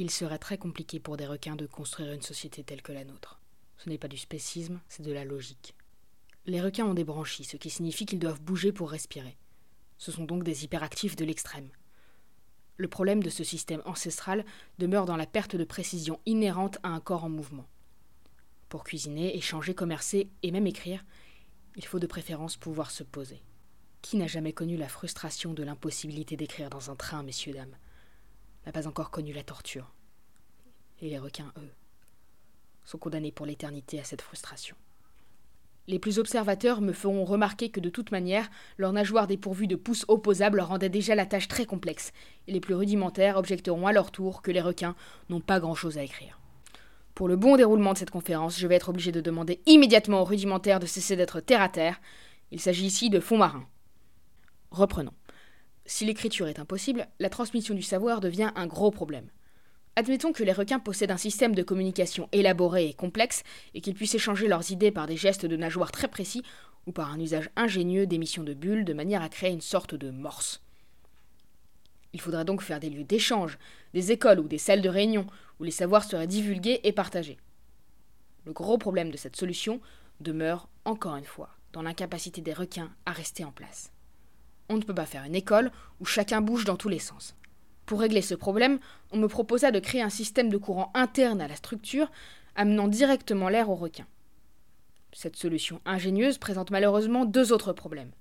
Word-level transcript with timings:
Il 0.00 0.10
serait 0.10 0.38
très 0.38 0.56
compliqué 0.56 0.98
pour 0.98 1.18
des 1.18 1.26
requins 1.26 1.56
de 1.56 1.66
construire 1.66 2.14
une 2.14 2.22
société 2.22 2.64
telle 2.64 2.80
que 2.80 2.90
la 2.90 3.04
nôtre. 3.04 3.38
Ce 3.76 3.86
n'est 3.90 3.98
pas 3.98 4.08
du 4.08 4.16
spécisme, 4.16 4.80
c'est 4.88 5.02
de 5.02 5.12
la 5.12 5.26
logique. 5.26 5.74
Les 6.46 6.62
requins 6.62 6.86
ont 6.86 6.94
des 6.94 7.04
branchies, 7.04 7.44
ce 7.44 7.58
qui 7.58 7.68
signifie 7.68 8.06
qu'ils 8.06 8.18
doivent 8.18 8.40
bouger 8.40 8.72
pour 8.72 8.90
respirer. 8.90 9.36
Ce 9.98 10.10
sont 10.10 10.24
donc 10.24 10.42
des 10.42 10.64
hyperactifs 10.64 11.16
de 11.16 11.26
l'extrême. 11.26 11.68
Le 12.78 12.88
problème 12.88 13.22
de 13.22 13.28
ce 13.28 13.44
système 13.44 13.82
ancestral 13.84 14.46
demeure 14.78 15.04
dans 15.04 15.18
la 15.18 15.26
perte 15.26 15.54
de 15.54 15.64
précision 15.64 16.18
inhérente 16.24 16.78
à 16.82 16.88
un 16.88 17.00
corps 17.00 17.24
en 17.24 17.28
mouvement. 17.28 17.68
Pour 18.70 18.84
cuisiner, 18.84 19.36
échanger, 19.36 19.74
commercer 19.74 20.30
et 20.42 20.50
même 20.50 20.66
écrire, 20.66 21.04
il 21.76 21.84
faut 21.84 21.98
de 21.98 22.06
préférence 22.06 22.56
pouvoir 22.56 22.90
se 22.90 23.02
poser. 23.02 23.42
Qui 24.00 24.16
n'a 24.16 24.28
jamais 24.28 24.54
connu 24.54 24.78
la 24.78 24.88
frustration 24.88 25.52
de 25.52 25.62
l'impossibilité 25.62 26.38
d'écrire 26.38 26.70
dans 26.70 26.90
un 26.90 26.96
train, 26.96 27.22
messieurs, 27.22 27.52
dames? 27.52 27.76
N'a 28.66 28.72
pas 28.72 28.86
encore 28.86 29.10
connu 29.10 29.32
la 29.32 29.42
torture. 29.42 29.92
Et 31.00 31.08
les 31.08 31.18
requins, 31.18 31.52
eux, 31.58 31.72
sont 32.84 32.98
condamnés 32.98 33.32
pour 33.32 33.46
l'éternité 33.46 33.98
à 34.00 34.04
cette 34.04 34.22
frustration. 34.22 34.76
Les 35.86 35.98
plus 35.98 36.18
observateurs 36.18 36.80
me 36.80 36.92
feront 36.92 37.24
remarquer 37.24 37.70
que 37.70 37.80
de 37.80 37.88
toute 37.88 38.12
manière, 38.12 38.48
leur 38.76 38.92
nageoire 38.92 39.26
dépourvue 39.26 39.66
de 39.66 39.76
pouces 39.76 40.04
opposables 40.08 40.60
rendait 40.60 40.88
déjà 40.88 41.14
la 41.14 41.26
tâche 41.26 41.48
très 41.48 41.66
complexe, 41.66 42.12
et 42.46 42.52
les 42.52 42.60
plus 42.60 42.74
rudimentaires 42.74 43.36
objecteront 43.36 43.86
à 43.86 43.92
leur 43.92 44.12
tour 44.12 44.42
que 44.42 44.50
les 44.50 44.60
requins 44.60 44.94
n'ont 45.30 45.40
pas 45.40 45.58
grand-chose 45.58 45.98
à 45.98 46.02
écrire. 46.02 46.38
Pour 47.14 47.28
le 47.28 47.36
bon 47.36 47.56
déroulement 47.56 47.92
de 47.92 47.98
cette 47.98 48.10
conférence, 48.10 48.58
je 48.58 48.66
vais 48.66 48.76
être 48.76 48.90
obligé 48.90 49.10
de 49.10 49.20
demander 49.20 49.60
immédiatement 49.66 50.20
aux 50.20 50.24
rudimentaires 50.24 50.80
de 50.80 50.86
cesser 50.86 51.16
d'être 51.16 51.40
terre 51.40 51.60
à 51.60 51.68
terre. 51.68 52.00
Il 52.50 52.60
s'agit 52.60 52.86
ici 52.86 53.10
de 53.10 53.20
fonds 53.20 53.38
marins. 53.38 53.66
Reprenons. 54.70 55.12
Si 55.90 56.04
l'écriture 56.04 56.46
est 56.46 56.60
impossible, 56.60 57.08
la 57.18 57.28
transmission 57.28 57.74
du 57.74 57.82
savoir 57.82 58.20
devient 58.20 58.52
un 58.54 58.68
gros 58.68 58.92
problème. 58.92 59.28
Admettons 59.96 60.32
que 60.32 60.44
les 60.44 60.52
requins 60.52 60.78
possèdent 60.78 61.10
un 61.10 61.16
système 61.16 61.52
de 61.52 61.64
communication 61.64 62.28
élaboré 62.30 62.86
et 62.86 62.94
complexe 62.94 63.42
et 63.74 63.80
qu'ils 63.80 63.94
puissent 63.94 64.14
échanger 64.14 64.46
leurs 64.46 64.70
idées 64.70 64.92
par 64.92 65.08
des 65.08 65.16
gestes 65.16 65.46
de 65.46 65.56
nageoire 65.56 65.90
très 65.90 66.06
précis 66.06 66.44
ou 66.86 66.92
par 66.92 67.10
un 67.10 67.18
usage 67.18 67.50
ingénieux 67.56 68.06
d'émissions 68.06 68.44
de 68.44 68.54
bulles 68.54 68.84
de 68.84 68.92
manière 68.92 69.20
à 69.20 69.28
créer 69.28 69.50
une 69.50 69.60
sorte 69.60 69.96
de 69.96 70.12
morse. 70.12 70.62
Il 72.12 72.20
faudrait 72.20 72.44
donc 72.44 72.62
faire 72.62 72.78
des 72.78 72.88
lieux 72.88 73.02
d'échange, 73.02 73.58
des 73.92 74.12
écoles 74.12 74.38
ou 74.38 74.46
des 74.46 74.58
salles 74.58 74.82
de 74.82 74.88
réunion 74.88 75.26
où 75.58 75.64
les 75.64 75.72
savoirs 75.72 76.04
seraient 76.04 76.28
divulgués 76.28 76.78
et 76.84 76.92
partagés. 76.92 77.38
Le 78.44 78.52
gros 78.52 78.78
problème 78.78 79.10
de 79.10 79.16
cette 79.16 79.34
solution 79.34 79.80
demeure, 80.20 80.68
encore 80.84 81.16
une 81.16 81.24
fois, 81.24 81.50
dans 81.72 81.82
l'incapacité 81.82 82.42
des 82.42 82.54
requins 82.54 82.92
à 83.06 83.10
rester 83.10 83.44
en 83.44 83.50
place. 83.50 83.90
On 84.70 84.76
ne 84.76 84.82
peut 84.82 84.94
pas 84.94 85.04
faire 85.04 85.24
une 85.24 85.34
école 85.34 85.72
où 85.98 86.04
chacun 86.04 86.40
bouge 86.40 86.64
dans 86.64 86.76
tous 86.76 86.88
les 86.88 87.00
sens. 87.00 87.34
Pour 87.86 87.98
régler 87.98 88.22
ce 88.22 88.36
problème, 88.36 88.78
on 89.10 89.16
me 89.18 89.26
proposa 89.26 89.72
de 89.72 89.80
créer 89.80 90.00
un 90.00 90.10
système 90.10 90.48
de 90.48 90.56
courant 90.56 90.92
interne 90.94 91.40
à 91.40 91.48
la 91.48 91.56
structure, 91.56 92.08
amenant 92.54 92.86
directement 92.86 93.48
l'air 93.48 93.68
aux 93.68 93.74
requins. 93.74 94.06
Cette 95.12 95.34
solution 95.34 95.80
ingénieuse 95.84 96.38
présente 96.38 96.70
malheureusement 96.70 97.24
deux 97.24 97.52
autres 97.52 97.72
problèmes. 97.72 98.12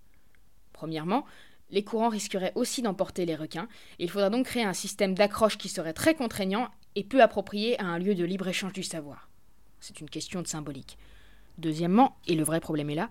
Premièrement, 0.73 1.23
les 1.69 1.83
courants 1.83 2.09
risqueraient 2.09 2.53
aussi 2.55 2.81
d'emporter 2.81 3.27
les 3.27 3.35
requins, 3.35 3.67
et 3.99 4.05
il 4.05 4.09
faudra 4.09 4.31
donc 4.31 4.47
créer 4.47 4.63
un 4.63 4.73
système 4.73 5.13
d'accroche 5.13 5.59
qui 5.59 5.69
serait 5.69 5.93
très 5.93 6.15
contraignant 6.15 6.69
et 6.95 7.03
peu 7.03 7.21
approprié 7.21 7.79
à 7.79 7.85
un 7.85 7.99
lieu 7.99 8.15
de 8.15 8.25
libre-échange 8.25 8.73
du 8.73 8.81
savoir. 8.81 9.29
C'est 9.81 10.01
une 10.01 10.09
question 10.09 10.41
de 10.41 10.47
symbolique. 10.47 10.97
Deuxièmement, 11.59 12.17
et 12.25 12.33
le 12.33 12.43
vrai 12.43 12.59
problème 12.59 12.89
est 12.89 12.95
là, 12.95 13.09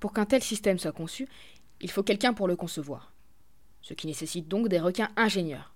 pour 0.00 0.12
qu'un 0.12 0.24
tel 0.24 0.42
système 0.42 0.78
soit 0.78 0.90
conçu, 0.90 1.28
il 1.80 1.90
faut 1.90 2.02
quelqu'un 2.02 2.32
pour 2.32 2.48
le 2.48 2.56
concevoir. 2.56 3.12
Ce 3.82 3.94
qui 3.94 4.06
nécessite 4.06 4.48
donc 4.48 4.68
des 4.68 4.80
requins 4.80 5.10
ingénieurs. 5.16 5.74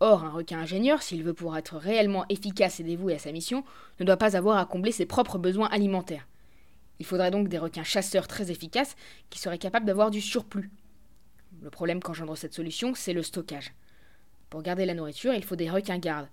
Or, 0.00 0.24
un 0.24 0.30
requin 0.30 0.58
ingénieur, 0.58 1.02
s'il 1.02 1.22
veut 1.22 1.32
pouvoir 1.32 1.58
être 1.58 1.76
réellement 1.76 2.24
efficace 2.28 2.80
et 2.80 2.84
dévoué 2.84 3.14
à 3.14 3.18
sa 3.18 3.32
mission, 3.32 3.64
ne 4.00 4.04
doit 4.04 4.16
pas 4.16 4.36
avoir 4.36 4.58
à 4.58 4.66
combler 4.66 4.92
ses 4.92 5.06
propres 5.06 5.38
besoins 5.38 5.68
alimentaires. 5.68 6.26
Il 6.98 7.06
faudrait 7.06 7.30
donc 7.30 7.48
des 7.48 7.58
requins 7.58 7.84
chasseurs 7.84 8.26
très 8.28 8.50
efficaces 8.50 8.96
qui 9.30 9.38
seraient 9.38 9.58
capables 9.58 9.86
d'avoir 9.86 10.10
du 10.10 10.20
surplus. 10.20 10.70
Le 11.60 11.70
problème 11.70 12.00
qu'engendre 12.00 12.36
cette 12.36 12.54
solution, 12.54 12.94
c'est 12.94 13.12
le 13.12 13.22
stockage. 13.22 13.72
Pour 14.50 14.62
garder 14.62 14.84
la 14.84 14.94
nourriture, 14.94 15.34
il 15.34 15.44
faut 15.44 15.56
des 15.56 15.70
requins 15.70 15.98
gardes. 15.98 16.28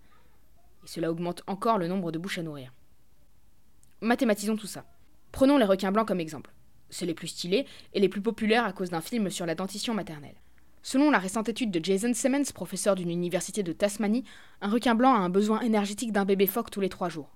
Et 0.84 0.88
cela 0.88 1.12
augmente 1.12 1.44
encore 1.48 1.78
le 1.78 1.88
nombre 1.88 2.12
de 2.12 2.20
bouches 2.20 2.40
à 2.40 2.44
nourrir. 2.44 2.74
Mathématisons 4.02 4.58
tout 4.58 4.68
ça. 4.68 4.86
Prenons 5.32 5.58
les 5.58 5.66
requins 5.66 5.92
blancs 5.92 6.08
comme 6.08 6.20
exemple. 6.20 6.52
C'est 6.90 7.06
les 7.06 7.14
plus 7.14 7.28
stylés 7.28 7.66
et 7.94 8.00
les 8.00 8.10
plus 8.10 8.22
populaires 8.22 8.66
à 8.66 8.74
cause 8.74 8.90
d'un 8.90 9.02
film 9.02 9.30
sur 9.30 9.46
la 9.46 9.56
dentition 9.56 9.94
maternelle. 9.94 10.36
Selon 10.82 11.12
la 11.12 11.20
récente 11.20 11.50
étude 11.50 11.72
de 11.72 11.84
Jason 11.84 12.14
Simmons, 12.14 12.52
professeur 12.54 12.96
d'une 12.96 13.12
université 13.12 13.64
de 13.64 13.74
Tasmanie, 13.74 14.24
un 14.62 14.70
requin 14.70 14.96
blanc 14.96 15.14
a 15.14 15.20
un 15.20 15.30
besoin 15.30 15.60
énergétique 15.62 16.12
d'un 16.12 16.26
bébé 16.26 16.48
phoque 16.48 16.72
tous 16.72 16.82
les 16.82 16.90
trois 16.90 17.10
jours. 17.10 17.30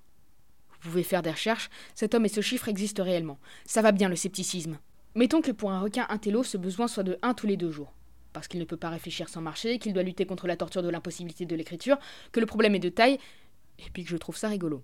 Vous 0.70 0.90
pouvez 0.90 1.02
faire 1.02 1.22
des 1.22 1.30
recherches, 1.30 1.70
cet 1.94 2.14
homme 2.14 2.24
et 2.24 2.30
ce 2.30 2.40
chiffre 2.40 2.68
existent 2.68 3.04
réellement. 3.04 3.38
Ça 3.64 3.82
va 3.82 3.92
bien 3.92 4.08
le 4.08 4.16
scepticisme. 4.16 4.78
Mettons 5.14 5.42
que 5.42 5.52
pour 5.52 5.70
un 5.70 5.80
requin 5.80 6.06
intello, 6.08 6.42
ce 6.42 6.56
besoin 6.56 6.88
soit 6.88 7.04
de 7.04 7.18
1 7.22 7.34
tous 7.34 7.46
les 7.46 7.56
deux 7.56 7.70
jours. 7.70 7.92
Parce 8.32 8.48
qu'il 8.48 8.60
ne 8.60 8.64
peut 8.64 8.76
pas 8.76 8.90
réfléchir 8.90 9.28
sans 9.28 9.40
marcher, 9.40 9.78
qu'il 9.78 9.92
doit 9.92 10.02
lutter 10.02 10.26
contre 10.26 10.46
la 10.46 10.56
torture 10.56 10.82
de 10.82 10.88
l'impossibilité 10.88 11.46
de 11.46 11.54
l'écriture, 11.54 11.98
que 12.32 12.40
le 12.40 12.46
problème 12.46 12.74
est 12.74 12.80
de 12.80 12.88
taille, 12.88 13.18
et 13.78 13.90
puis 13.92 14.04
que 14.04 14.10
je 14.10 14.16
trouve 14.16 14.36
ça 14.36 14.48
rigolo. 14.48 14.82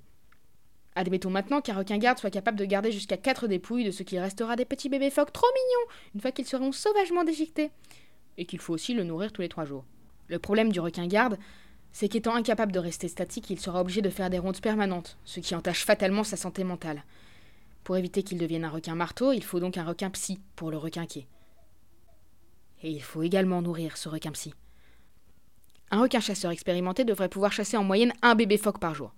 Admettons 0.97 1.31
maintenant 1.31 1.61
qu'un 1.61 1.77
requin 1.77 1.99
garde 1.99 2.19
soit 2.19 2.31
capable 2.31 2.59
de 2.59 2.65
garder 2.65 2.91
jusqu'à 2.91 3.17
4 3.17 3.47
dépouilles 3.47 3.85
de 3.85 3.91
ce 3.91 4.03
qu'il 4.03 4.19
restera 4.19 4.57
des 4.57 4.65
petits 4.65 4.89
bébés 4.89 5.11
phoques 5.11 5.33
trop 5.33 5.47
mignons, 5.55 5.93
une 6.15 6.21
fois 6.21 6.33
qu'ils 6.33 6.47
seront 6.47 6.73
sauvagement 6.73 7.25
déchiquetés 7.25 7.71
et 8.39 8.45
qu'il 8.45 8.59
faut 8.59 8.75
aussi 8.75 8.95
le 8.95 9.05
nourrir 9.05 9.33
tous 9.33 9.43
les 9.43 9.49
trois 9.49 9.65
jours. 9.65 9.85
Le 10.29 10.39
problème 10.39 10.73
du 10.73 10.81
requin 10.81 11.07
garde, 11.07 11.39
c'est 11.93 12.09
qu'étant 12.09 12.35
incapable 12.35 12.73
de 12.73 12.79
rester 12.79 13.09
statique, 13.09 13.51
il 13.51 13.61
sera 13.61 13.81
obligé 13.81 14.03
de 14.03 14.11
faire 14.11 14.31
des 14.31 14.39
rondes 14.39 14.61
permanentes, 14.61 15.19
ce 15.25 15.41
qui 15.41 15.55
entache 15.55 15.85
fatalement 15.85 16.25
sa 16.25 16.37
santé 16.37 16.65
mentale. 16.65 17.05
Pour 17.85 17.97
éviter 17.97 18.23
qu'il 18.23 18.39
devienne 18.39 18.65
un 18.65 18.71
requin 18.71 18.95
marteau, 18.95 19.33
il 19.33 19.43
faut 19.43 19.61
donc 19.61 19.77
un 19.77 19.85
requin 19.85 20.11
psy 20.11 20.41
pour 20.57 20.71
le 20.71 20.77
requinquer. 20.77 21.27
Et 22.83 22.91
il 22.91 23.03
faut 23.03 23.23
également 23.23 23.63
nourrir 23.63 23.97
ce 23.97 24.09
requin 24.09 24.33
psy. 24.33 24.55
Un 25.91 26.01
requin 26.01 26.21
chasseur 26.21 26.53
expérimenté 26.53 27.05
devrait 27.05 27.29
pouvoir 27.29 27.53
chasser 27.53 27.77
en 27.77 27.85
moyenne 27.85 28.13
un 28.23 28.35
bébé 28.35 28.57
phoque 28.57 28.79
par 28.79 28.95
jour. 28.95 29.13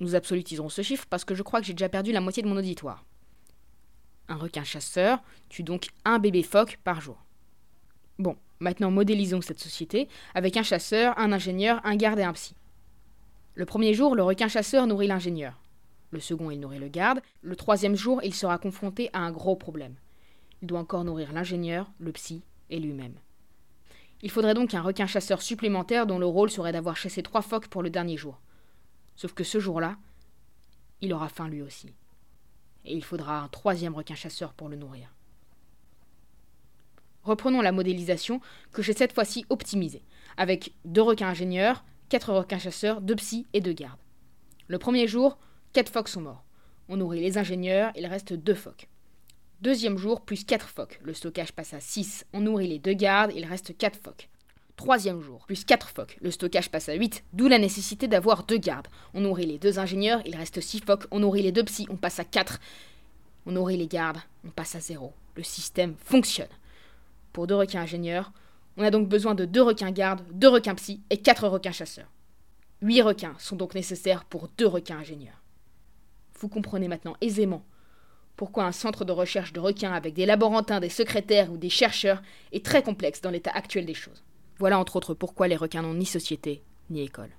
Nous 0.00 0.14
absolutiserons 0.14 0.68
ce 0.68 0.82
chiffre 0.82 1.06
parce 1.08 1.24
que 1.24 1.34
je 1.34 1.42
crois 1.42 1.60
que 1.60 1.66
j'ai 1.66 1.74
déjà 1.74 1.88
perdu 1.88 2.12
la 2.12 2.20
moitié 2.20 2.42
de 2.42 2.48
mon 2.48 2.56
auditoire. 2.56 3.04
Un 4.28 4.36
requin 4.36 4.64
chasseur 4.64 5.22
tue 5.48 5.62
donc 5.62 5.88
un 6.04 6.18
bébé 6.18 6.42
phoque 6.42 6.78
par 6.84 7.00
jour. 7.00 7.24
Bon, 8.18 8.36
maintenant 8.60 8.90
modélisons 8.90 9.40
cette 9.40 9.60
société 9.60 10.08
avec 10.34 10.56
un 10.56 10.62
chasseur, 10.62 11.18
un 11.18 11.32
ingénieur, 11.32 11.80
un 11.84 11.96
garde 11.96 12.18
et 12.18 12.24
un 12.24 12.32
psy. 12.32 12.54
Le 13.54 13.64
premier 13.64 13.94
jour, 13.94 14.14
le 14.14 14.22
requin 14.22 14.48
chasseur 14.48 14.86
nourrit 14.86 15.06
l'ingénieur. 15.06 15.60
Le 16.10 16.20
second, 16.20 16.50
il 16.50 16.60
nourrit 16.60 16.78
le 16.78 16.88
garde. 16.88 17.20
Le 17.42 17.56
troisième 17.56 17.96
jour, 17.96 18.20
il 18.22 18.34
sera 18.34 18.58
confronté 18.58 19.10
à 19.12 19.20
un 19.20 19.30
gros 19.30 19.56
problème. 19.56 19.94
Il 20.62 20.68
doit 20.68 20.80
encore 20.80 21.04
nourrir 21.04 21.32
l'ingénieur, 21.32 21.90
le 21.98 22.12
psy 22.12 22.42
et 22.70 22.78
lui-même. 22.78 23.14
Il 24.22 24.30
faudrait 24.30 24.54
donc 24.54 24.74
un 24.74 24.82
requin 24.82 25.06
chasseur 25.06 25.42
supplémentaire 25.42 26.06
dont 26.06 26.18
le 26.18 26.26
rôle 26.26 26.50
serait 26.50 26.72
d'avoir 26.72 26.96
chassé 26.96 27.22
trois 27.22 27.42
phoques 27.42 27.68
pour 27.68 27.82
le 27.82 27.90
dernier 27.90 28.16
jour. 28.16 28.40
Sauf 29.16 29.32
que 29.32 29.44
ce 29.44 29.58
jour-là, 29.58 29.96
il 31.00 31.12
aura 31.12 31.28
faim 31.28 31.48
lui 31.48 31.62
aussi. 31.62 31.92
Et 32.84 32.94
il 32.94 33.04
faudra 33.04 33.40
un 33.40 33.48
troisième 33.48 33.94
requin 33.94 34.14
chasseur 34.14 34.52
pour 34.52 34.68
le 34.68 34.76
nourrir. 34.76 35.12
Reprenons 37.22 37.60
la 37.60 37.72
modélisation 37.72 38.40
que 38.72 38.82
j'ai 38.82 38.92
cette 38.92 39.12
fois-ci 39.12 39.44
optimisée, 39.48 40.04
avec 40.36 40.72
deux 40.84 41.02
requins 41.02 41.28
ingénieurs, 41.28 41.84
quatre 42.08 42.32
requins 42.32 42.58
chasseurs, 42.58 43.00
deux 43.00 43.16
psys 43.16 43.46
et 43.52 43.60
deux 43.60 43.72
gardes. 43.72 43.98
Le 44.68 44.78
premier 44.78 45.08
jour, 45.08 45.38
quatre 45.72 45.90
phoques 45.90 46.08
sont 46.08 46.20
morts. 46.20 46.44
On 46.88 46.96
nourrit 46.96 47.20
les 47.20 47.36
ingénieurs, 47.36 47.90
il 47.96 48.06
reste 48.06 48.32
deux 48.32 48.54
phoques. 48.54 48.88
Deuxième 49.60 49.96
jour, 49.96 50.20
plus 50.20 50.44
quatre 50.44 50.68
phoques. 50.68 51.00
Le 51.02 51.14
stockage 51.14 51.52
passe 51.52 51.74
à 51.74 51.80
6. 51.80 52.26
On 52.32 52.40
nourrit 52.40 52.68
les 52.68 52.78
deux 52.78 52.92
gardes, 52.92 53.32
il 53.34 53.44
reste 53.44 53.76
quatre 53.76 53.98
phoques. 53.98 54.28
Troisième 54.76 55.22
jour, 55.22 55.46
plus 55.46 55.64
quatre 55.64 55.88
phoques. 55.88 56.18
Le 56.20 56.30
stockage 56.30 56.70
passe 56.70 56.90
à 56.90 56.94
8, 56.94 57.24
d'où 57.32 57.48
la 57.48 57.58
nécessité 57.58 58.08
d'avoir 58.08 58.44
deux 58.44 58.58
gardes. 58.58 58.88
On 59.14 59.22
nourrit 59.22 59.46
les 59.46 59.58
deux 59.58 59.78
ingénieurs, 59.78 60.20
il 60.26 60.36
reste 60.36 60.60
six 60.60 60.80
phoques. 60.80 61.06
On 61.10 61.20
nourrit 61.20 61.42
les 61.42 61.52
deux 61.52 61.64
psys, 61.64 61.86
on 61.88 61.96
passe 61.96 62.20
à 62.20 62.24
4. 62.24 62.60
On 63.46 63.52
nourrit 63.52 63.78
les 63.78 63.86
gardes, 63.86 64.18
on 64.44 64.50
passe 64.50 64.74
à 64.74 64.80
0. 64.80 65.14
Le 65.34 65.42
système 65.42 65.94
fonctionne 65.98 66.48
pour 67.32 67.46
deux 67.46 67.54
requins 67.54 67.80
ingénieurs. 67.80 68.32
On 68.76 68.82
a 68.82 68.90
donc 68.90 69.08
besoin 69.08 69.34
de 69.34 69.46
deux 69.46 69.62
requins 69.62 69.92
gardes, 69.92 70.22
deux 70.32 70.48
requins 70.48 70.74
psy 70.74 71.00
et 71.08 71.16
quatre 71.16 71.48
requins 71.48 71.72
chasseurs. 71.72 72.12
Huit 72.82 73.00
requins 73.00 73.34
sont 73.38 73.56
donc 73.56 73.74
nécessaires 73.74 74.26
pour 74.26 74.48
deux 74.58 74.66
requins 74.66 74.98
ingénieurs. 74.98 75.42
Vous 76.38 76.48
comprenez 76.48 76.88
maintenant 76.88 77.16
aisément 77.22 77.64
pourquoi 78.36 78.64
un 78.64 78.72
centre 78.72 79.06
de 79.06 79.12
recherche 79.12 79.54
de 79.54 79.60
requins 79.60 79.94
avec 79.94 80.12
des 80.12 80.26
laborantins, 80.26 80.80
des 80.80 80.90
secrétaires 80.90 81.50
ou 81.50 81.56
des 81.56 81.70
chercheurs 81.70 82.22
est 82.52 82.62
très 82.62 82.82
complexe 82.82 83.22
dans 83.22 83.30
l'état 83.30 83.52
actuel 83.52 83.86
des 83.86 83.94
choses. 83.94 84.22
Voilà 84.58 84.78
entre 84.78 84.96
autres 84.96 85.14
pourquoi 85.14 85.48
les 85.48 85.56
requins 85.56 85.82
n'ont 85.82 85.94
ni 85.94 86.06
société 86.06 86.62
ni 86.90 87.02
école. 87.02 87.30